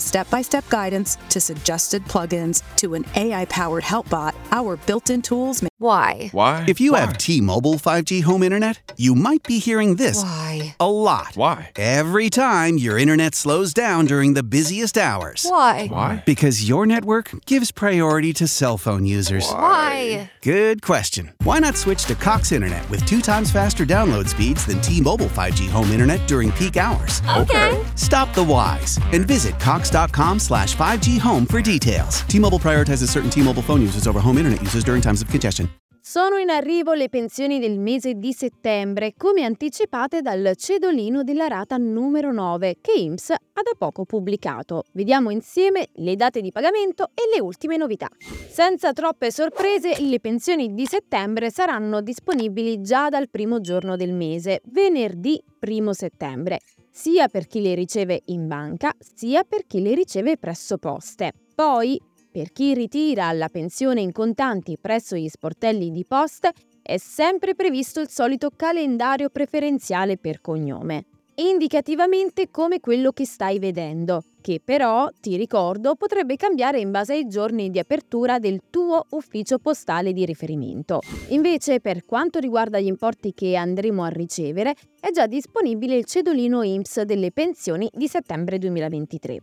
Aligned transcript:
step 0.00 0.28
by 0.30 0.42
step 0.42 0.68
guidance 0.68 1.16
to 1.30 1.40
suggested 1.40 2.04
plugins 2.04 2.62
to 2.76 2.94
an 2.94 3.04
AI 3.16 3.44
powered 3.46 3.84
help 3.84 4.08
bot, 4.08 4.34
our 4.52 4.76
built 4.86 5.10
in 5.10 5.20
tools 5.22 5.60
make 5.62 5.70
Why? 5.78 6.28
Why? 6.32 6.64
If 6.68 6.80
you 6.80 6.92
Why? 6.92 7.00
have 7.00 7.18
T-Mobile 7.18 7.74
5G 7.74 8.22
home 8.22 8.42
internet, 8.42 8.92
you 8.96 9.14
might 9.14 9.42
be 9.42 9.58
hearing 9.58 9.96
this 9.96 10.22
Why? 10.22 10.76
a 10.80 10.90
lot. 10.90 11.32
Why? 11.34 11.72
Every 11.76 12.30
time 12.30 12.78
your 12.78 12.98
internet 12.98 13.34
slows 13.34 13.74
down 13.74 14.06
during 14.06 14.34
the 14.34 14.42
busiest 14.42 14.96
hours. 14.96 15.44
Why? 15.48 15.88
Why? 15.88 16.22
Because 16.24 16.68
your 16.68 16.86
network 16.86 17.30
gives 17.46 17.72
priority 17.72 18.32
to 18.34 18.46
cell 18.46 18.78
phone 18.78 19.04
users. 19.04 19.50
Why? 19.50 20.30
Good 20.42 20.80
question. 20.82 21.32
Why 21.42 21.58
not 21.58 21.76
switch 21.76 22.04
to 22.06 22.14
Cox 22.14 22.52
Internet 22.52 22.88
with 22.88 23.04
two 23.04 23.20
times 23.20 23.50
faster 23.50 23.84
download 23.84 24.28
speeds 24.28 24.64
than 24.66 24.80
T-Mobile 24.80 25.26
5G 25.26 25.68
home 25.68 25.90
internet 25.90 26.26
during 26.28 26.52
peak 26.52 26.76
hours? 26.76 27.20
Okay. 27.36 27.84
Stop 27.96 28.32
the 28.34 28.44
whys 28.44 28.98
and 29.12 29.26
visit 29.26 29.58
cox.com 29.84 30.38
slash 30.38 30.76
5G 30.76 31.20
home 31.20 31.46
for 31.46 31.60
details. 31.60 32.22
T-Mobile 32.28 32.58
prioritizes 32.58 33.10
certain 33.10 33.30
T-Mobile 33.30 33.62
phone 33.62 33.82
users 33.82 34.06
over 34.06 34.20
home 34.20 34.38
internet 34.38 34.60
users 34.62 34.84
during 34.84 35.02
times 35.02 35.22
of 35.22 35.28
congestion. 35.28 35.68
Sono 36.06 36.36
in 36.36 36.50
arrivo 36.50 36.92
le 36.92 37.08
pensioni 37.08 37.58
del 37.58 37.78
mese 37.78 38.12
di 38.16 38.34
settembre, 38.34 39.14
come 39.16 39.42
anticipate 39.42 40.20
dal 40.20 40.52
cedolino 40.54 41.22
della 41.22 41.48
rata 41.48 41.78
numero 41.78 42.30
9 42.30 42.76
che 42.82 42.92
IMSS 42.92 43.30
ha 43.30 43.62
da 43.62 43.72
poco 43.78 44.04
pubblicato. 44.04 44.84
Vediamo 44.92 45.30
insieme 45.30 45.88
le 45.94 46.14
date 46.14 46.42
di 46.42 46.52
pagamento 46.52 47.08
e 47.14 47.34
le 47.34 47.40
ultime 47.40 47.78
novità. 47.78 48.10
Senza 48.50 48.92
troppe 48.92 49.30
sorprese, 49.30 49.96
le 49.98 50.20
pensioni 50.20 50.74
di 50.74 50.84
settembre 50.84 51.50
saranno 51.50 52.02
disponibili 52.02 52.82
già 52.82 53.08
dal 53.08 53.30
primo 53.30 53.62
giorno 53.62 53.96
del 53.96 54.12
mese, 54.12 54.60
venerdì 54.66 55.42
1 55.58 55.92
settembre, 55.94 56.60
sia 56.96 57.26
per 57.26 57.48
chi 57.48 57.60
le 57.60 57.74
riceve 57.74 58.22
in 58.26 58.46
banca, 58.46 58.94
sia 59.00 59.42
per 59.42 59.66
chi 59.66 59.82
le 59.82 59.94
riceve 59.94 60.36
presso 60.36 60.78
poste. 60.78 61.32
Poi, 61.52 62.00
per 62.30 62.52
chi 62.52 62.72
ritira 62.72 63.32
la 63.32 63.48
pensione 63.48 64.00
in 64.00 64.12
contanti 64.12 64.78
presso 64.80 65.16
gli 65.16 65.28
sportelli 65.28 65.90
di 65.90 66.04
poste 66.06 66.52
è 66.80 66.96
sempre 66.96 67.56
previsto 67.56 68.00
il 68.00 68.08
solito 68.08 68.50
calendario 68.54 69.28
preferenziale 69.28 70.18
per 70.18 70.40
cognome, 70.40 71.06
indicativamente 71.36 72.50
come 72.50 72.80
quello 72.80 73.12
che 73.12 73.26
stai 73.26 73.58
vedendo, 73.58 74.22
che 74.40 74.60
però, 74.62 75.08
ti 75.20 75.36
ricordo, 75.36 75.94
potrebbe 75.94 76.36
cambiare 76.36 76.80
in 76.80 76.90
base 76.90 77.14
ai 77.14 77.26
giorni 77.26 77.70
di 77.70 77.78
apertura 77.78 78.38
del 78.38 78.60
tuo 78.70 79.06
ufficio 79.10 79.58
postale 79.58 80.12
di 80.12 80.24
riferimento. 80.24 81.00
Invece, 81.28 81.80
per 81.80 82.04
quanto 82.04 82.38
riguarda 82.38 82.78
gli 82.78 82.86
importi 82.86 83.32
che 83.34 83.56
andremo 83.56 84.04
a 84.04 84.08
ricevere, 84.08 84.74
è 85.00 85.10
già 85.10 85.26
disponibile 85.26 85.96
il 85.96 86.04
cedolino 86.04 86.62
IMSS 86.62 87.02
delle 87.02 87.32
pensioni 87.32 87.88
di 87.92 88.06
settembre 88.06 88.58
2023. 88.58 89.38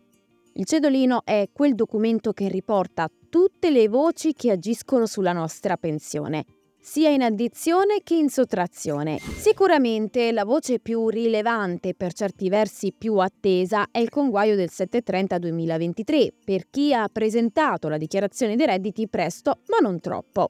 Il 0.53 0.66
cedolino 0.66 1.22
è 1.23 1.47
quel 1.52 1.75
documento 1.75 2.34
che 2.34 2.50
riporta 2.50 3.09
tutte 3.30 3.72
le 3.72 3.88
voci 3.88 4.34
che 4.34 4.51
agiscono 4.51 5.06
sulla 5.06 5.31
nostra 5.31 5.78
pensione, 5.78 6.44
sia 6.81 7.09
in 7.09 7.22
addizione 7.22 8.02
che 8.03 8.16
in 8.16 8.30
sottrazione. 8.30 9.19
Sicuramente 9.19 10.31
la 10.31 10.44
voce 10.44 10.80
più 10.80 11.09
rilevante 11.09 11.94
per 11.94 12.12
certi 12.14 12.50
versi 12.50 12.92
più 12.97 13.18
attesa 13.18 13.88
è 13.92 14.00
il 14.00 14.09
conguaglio 14.09 14.56
del 14.56 14.69
730-2023 14.72 16.28
per 16.44 16.64
chi 16.69 16.94
ha 16.94 17.08
presentato 17.08 17.88
la 17.88 17.97
dichiarazione 17.97 18.56
dei 18.56 18.66
redditi 18.66 19.08
presto 19.08 19.59
ma 19.68 19.78
non 19.78 20.00
troppo. 20.00 20.47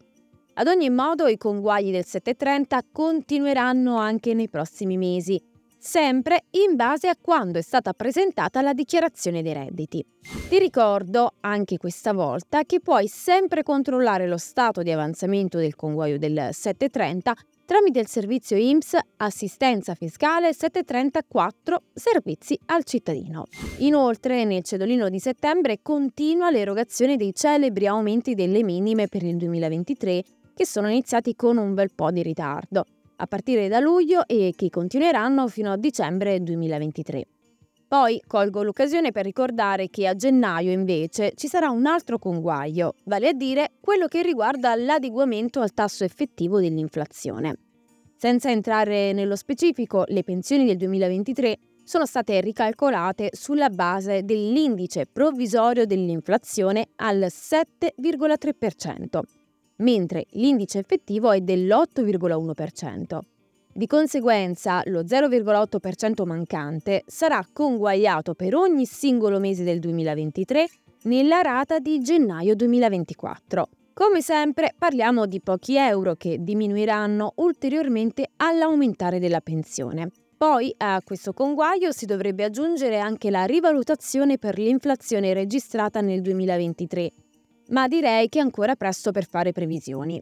Ad 0.54 0.68
ogni 0.68 0.90
modo 0.90 1.28
i 1.28 1.38
conguagli 1.38 1.92
del 1.92 2.06
730 2.06 2.82
continueranno 2.92 3.98
anche 3.98 4.34
nei 4.34 4.50
prossimi 4.50 4.98
mesi, 4.98 5.42
sempre 5.82 6.44
in 6.52 6.76
base 6.76 7.08
a 7.08 7.18
quando 7.20 7.58
è 7.58 7.62
stata 7.64 7.92
presentata 7.94 8.62
la 8.62 8.74
dichiarazione 8.74 9.42
dei 9.42 9.54
redditi. 9.54 10.06
Ti 10.48 10.60
ricordo 10.60 11.34
anche 11.40 11.78
questa 11.78 12.14
volta 12.14 12.64
che 12.66 12.80
puoi 12.80 13.08
sempre 13.08 13.64
controllare 13.64 14.28
lo 14.28 14.38
stato 14.38 14.84
di 14.84 14.92
avanzamento 14.92 15.58
del 15.58 15.76
conguaglio 15.76 16.20
del 16.20 16.50
730 16.52 17.34
tramite 17.66 18.00
il 18.00 18.08
servizio 18.08 18.58
IMSS 18.58 18.98
Assistenza 19.18 19.96
Fiscale 19.96 20.54
734 20.54 21.82
Servizi 21.94 22.60
al 22.66 22.84
cittadino. 22.84 23.46
Inoltre 23.78 24.44
nel 24.44 24.64
cedolino 24.64 25.10
di 25.10 25.20
settembre 25.20 25.80
continua 25.82 26.52
l'erogazione 26.52 27.18
dei 27.18 27.34
celebri 27.34 27.88
aumenti 27.88 28.36
delle 28.36 28.62
minime 28.62 29.08
per 29.08 29.24
il 29.24 29.38
2023 29.38 30.24
che 30.54 30.66
sono 30.66 30.90
iniziati 30.90 31.36
con 31.36 31.58
un 31.58 31.74
bel 31.74 31.90
po' 31.96 32.12
di 32.12 32.22
ritardo 32.22 32.86
a 33.22 33.28
partire 33.28 33.68
da 33.68 33.80
luglio 33.80 34.28
e 34.28 34.54
che 34.56 34.70
continueranno 34.70 35.48
fino 35.48 35.72
a 35.72 35.78
dicembre 35.78 36.42
2023. 36.42 37.26
Poi 37.88 38.22
colgo 38.26 38.64
l'occasione 38.64 39.12
per 39.12 39.26
ricordare 39.26 39.90
che 39.90 40.08
a 40.08 40.16
gennaio 40.16 40.72
invece 40.72 41.34
ci 41.36 41.48
sarà 41.48 41.70
un 41.70 41.86
altro 41.86 42.18
conguaglio, 42.18 42.96
vale 43.04 43.28
a 43.28 43.34
dire 43.34 43.74
quello 43.80 44.08
che 44.08 44.24
riguarda 44.24 44.74
l'adeguamento 44.76 45.60
al 45.60 45.74
tasso 45.74 46.04
effettivo 46.04 46.60
dell'inflazione. 46.60 47.58
Senza 48.16 48.50
entrare 48.50 49.14
nello 49.14 49.36
specifico, 49.36 50.06
le 50.08 50.24
pensioni 50.24 50.66
del 50.66 50.78
2023 50.78 51.58
sono 51.84 52.06
state 52.06 52.40
ricalcolate 52.40 53.30
sulla 53.34 53.70
base 53.70 54.24
dell'indice 54.24 55.06
provvisorio 55.06 55.86
dell'inflazione 55.86 56.92
al 56.96 57.28
7,3%, 57.30 59.20
mentre 59.82 60.26
l'indice 60.32 60.80
effettivo 60.80 61.32
è 61.32 61.42
dell'8,1%. 61.42 63.20
Di 63.74 63.88
conseguenza, 63.88 64.82
lo 64.86 65.04
0,8% 65.04 66.26
mancante 66.26 67.04
sarà 67.06 67.46
conguagliato 67.54 68.34
per 68.34 68.56
ogni 68.56 68.86
singolo 68.86 69.40
mese 69.40 69.64
del 69.64 69.80
2023 69.80 70.68
nella 71.04 71.42
rata 71.42 71.80
di 71.80 72.00
gennaio 72.00 72.56
2024. 72.56 73.70
Come 73.94 74.22
sempre 74.22 74.74
parliamo 74.78 75.26
di 75.26 75.42
pochi 75.42 75.78
euro 75.78 76.16
che 76.16 76.38
diminuiranno 76.42 77.34
ulteriormente 77.36 78.32
all'aumentare 78.38 79.20
della 79.20 79.42
pensione. 79.42 80.10
Poi 80.36 80.74
a 80.78 81.02
questo 81.04 81.34
conguaglio 81.34 81.92
si 81.92 82.06
dovrebbe 82.06 82.44
aggiungere 82.44 83.00
anche 83.00 83.30
la 83.30 83.46
rivalutazione 83.46 84.38
per 84.38 84.58
l'inflazione 84.58 85.34
registrata 85.34 86.02
nel 86.02 86.22
2023, 86.22 87.12
ma 87.72 87.88
direi 87.88 88.30
che 88.30 88.40
è 88.40 88.42
ancora 88.42 88.76
presto 88.76 89.12
per 89.12 89.26
fare 89.26 89.52
previsioni. 89.52 90.22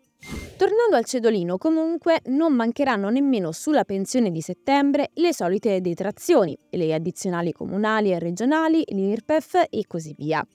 Tornando 0.58 0.96
al 0.96 1.06
cedolino, 1.06 1.58
comunque, 1.58 2.22
non 2.26 2.54
mancheranno 2.54 3.10
nemmeno 3.10 3.52
sulla 3.52 3.86
pensione 3.86 4.32
di 4.32 4.42
settembre 4.42 5.12
le 5.14 5.34
solite 5.34 5.80
detrazioni, 5.82 6.58
le 6.72 6.94
addizionali 6.94 7.52
comunali 7.52 8.12
e 8.12 8.20
regionali, 8.20 8.84
l'IRPEF 8.88 9.68
e 9.70 9.84
così 9.88 10.14
via. 10.18 10.46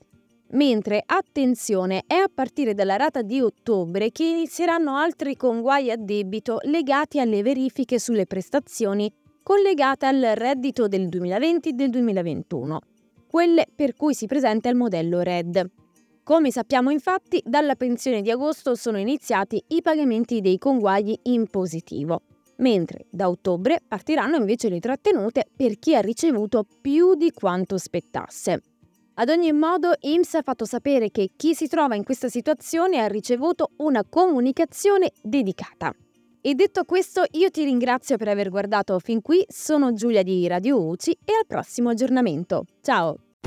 Mentre, 0.51 1.03
attenzione, 1.05 2.05
è 2.07 2.15
a 2.15 2.31
partire 2.33 2.75
dalla 2.75 2.97
rata 2.97 3.23
di 3.23 3.41
ottobre 3.41 4.13
che 4.13 4.25
inizieranno 4.25 4.97
altri 4.97 5.37
conguai 5.37 5.91
a 5.91 5.97
debito 5.97 6.59
legati 6.63 7.19
alle 7.19 7.43
verifiche 7.43 7.99
sulle 7.99 8.27
prestazioni 8.27 9.11
collegate 9.43 10.07
al 10.07 10.33
reddito 10.35 10.87
del 10.87 11.09
2020 11.09 11.69
e 11.71 11.73
del 11.73 11.91
2021, 11.91 12.81
quelle 13.27 13.67
per 13.75 13.95
cui 13.95 14.15
si 14.15 14.27
presenta 14.27 14.69
il 14.69 14.77
modello 14.77 15.21
RED. 15.21 15.71
Come 16.25 16.51
sappiamo 16.51 16.89
infatti, 16.89 17.43
dalla 17.45 17.75
pensione 17.75 18.23
di 18.23 18.31
agosto 18.31 18.75
sono 18.77 18.97
iniziati 18.97 19.63
i 19.69 19.83
pagamenti 19.83 20.41
dei 20.41 20.57
conguagli 20.57 21.15
in 21.25 21.47
positivo, 21.49 22.23
mentre 22.57 23.05
da 23.11 23.29
ottobre 23.29 23.83
partiranno 23.87 24.37
invece 24.37 24.71
le 24.71 24.81
trattenute 24.81 25.45
per 25.55 25.79
chi 25.79 25.95
ha 25.95 26.01
ricevuto 26.01 26.65
più 26.81 27.15
di 27.15 27.31
quanto 27.31 27.77
spettasse. 27.77 28.63
Ad 29.17 29.29
ogni 29.29 29.53
modo, 29.53 29.93
IMSS 30.01 30.35
ha 30.37 30.43
fatto 30.43 30.65
sapere 30.65 31.11
che 31.11 31.33
chi 31.37 31.55
si 31.55 31.69
trova 31.69 31.95
in 31.95 32.05
questa 32.05 32.31
situazione 32.31 33.01
ha 33.01 33.07
ricevuto 33.07 33.73
una 33.77 34.03
comunicazione 34.03 35.13
dedicata. 35.21 35.95
E 36.41 36.55
detto 36.55 36.85
questo, 36.85 37.23
io 37.33 37.51
ti 37.51 37.65
ringrazio 37.65 38.17
per 38.17 38.29
aver 38.29 38.49
guardato 38.49 38.99
fin 38.99 39.21
qui, 39.21 39.45
sono 39.47 39.93
Giulia 39.93 40.23
di 40.23 40.47
Radio 40.49 40.83
UCI 40.83 41.19
e 41.23 41.35
al 41.35 41.47
prossimo 41.47 41.91
aggiornamento. 41.91 42.65
Ciao! 42.81 43.19